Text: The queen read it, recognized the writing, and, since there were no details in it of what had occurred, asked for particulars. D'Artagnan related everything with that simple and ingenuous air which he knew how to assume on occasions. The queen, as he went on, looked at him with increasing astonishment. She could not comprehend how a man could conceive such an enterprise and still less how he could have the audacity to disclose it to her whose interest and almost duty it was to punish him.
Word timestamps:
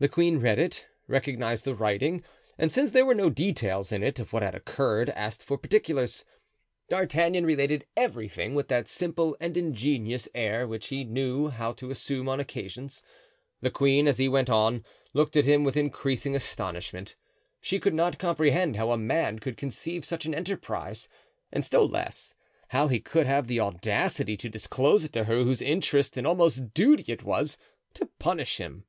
The 0.00 0.08
queen 0.08 0.38
read 0.38 0.60
it, 0.60 0.86
recognized 1.08 1.64
the 1.64 1.74
writing, 1.74 2.22
and, 2.56 2.70
since 2.70 2.92
there 2.92 3.04
were 3.04 3.16
no 3.16 3.30
details 3.30 3.90
in 3.90 4.04
it 4.04 4.20
of 4.20 4.32
what 4.32 4.44
had 4.44 4.54
occurred, 4.54 5.10
asked 5.10 5.42
for 5.42 5.58
particulars. 5.58 6.24
D'Artagnan 6.88 7.44
related 7.44 7.84
everything 7.96 8.54
with 8.54 8.68
that 8.68 8.86
simple 8.86 9.36
and 9.40 9.56
ingenuous 9.56 10.28
air 10.36 10.68
which 10.68 10.86
he 10.86 11.02
knew 11.02 11.48
how 11.48 11.72
to 11.72 11.90
assume 11.90 12.28
on 12.28 12.38
occasions. 12.38 13.02
The 13.60 13.72
queen, 13.72 14.06
as 14.06 14.18
he 14.18 14.28
went 14.28 14.48
on, 14.48 14.84
looked 15.14 15.36
at 15.36 15.46
him 15.46 15.64
with 15.64 15.76
increasing 15.76 16.36
astonishment. 16.36 17.16
She 17.60 17.80
could 17.80 17.92
not 17.92 18.20
comprehend 18.20 18.76
how 18.76 18.92
a 18.92 18.96
man 18.96 19.40
could 19.40 19.56
conceive 19.56 20.04
such 20.04 20.24
an 20.26 20.32
enterprise 20.32 21.08
and 21.50 21.64
still 21.64 21.88
less 21.88 22.36
how 22.68 22.86
he 22.86 23.00
could 23.00 23.26
have 23.26 23.48
the 23.48 23.58
audacity 23.58 24.36
to 24.36 24.48
disclose 24.48 25.04
it 25.04 25.12
to 25.14 25.24
her 25.24 25.42
whose 25.42 25.60
interest 25.60 26.16
and 26.16 26.24
almost 26.24 26.72
duty 26.72 27.12
it 27.12 27.24
was 27.24 27.58
to 27.94 28.06
punish 28.20 28.58
him. 28.58 28.84